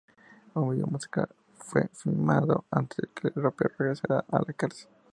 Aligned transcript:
Un 0.55 0.67
vídeo 0.71 0.87
musical 0.87 1.29
fue 1.59 1.87
filmado 1.89 2.65
antes 2.71 2.97
de 2.97 3.09
que 3.13 3.27
el 3.27 3.35
rapero 3.43 3.75
regresara 3.77 4.25
a 4.31 4.39
la 4.43 4.51
cárcel. 4.51 4.89